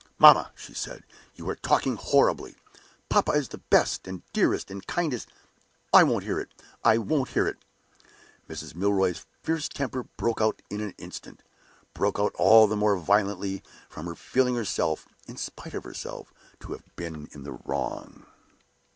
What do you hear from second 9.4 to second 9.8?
fierce